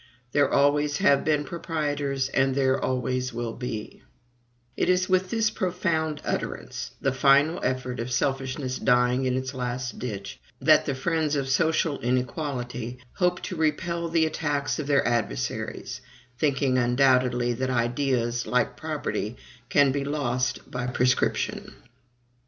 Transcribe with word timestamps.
"There 0.31 0.49
always 0.51 0.97
have 0.97 1.23
been 1.23 1.43
proprietors 1.43 2.27
and 2.29 2.55
there 2.55 2.83
always 2.83 3.31
will 3.35 3.53
be:" 3.53 4.01
it 4.75 4.89
is 4.89 5.07
with 5.07 5.29
this 5.29 5.51
profound 5.51 6.21
utterance, 6.25 6.89
the 6.99 7.11
final 7.11 7.59
effort 7.63 7.99
of 7.99 8.11
selfishness 8.11 8.79
dying 8.79 9.25
in 9.25 9.37
its 9.37 9.53
last 9.53 9.99
ditch, 9.99 10.39
that 10.59 10.87
the 10.87 10.95
friends 10.95 11.35
of 11.35 11.47
social 11.49 11.99
inequality 11.99 12.97
hope 13.17 13.43
to 13.43 13.55
repel 13.55 14.09
the 14.09 14.25
attacks 14.25 14.79
of 14.79 14.87
their 14.87 15.07
adversaries; 15.07 16.01
thinking 16.39 16.79
undoubtedly 16.79 17.53
that 17.53 17.69
ideas, 17.69 18.47
like 18.47 18.75
property, 18.75 19.37
can 19.69 19.91
be 19.91 20.03
lost 20.03 20.71
by 20.71 20.87
prescription. 20.87 21.75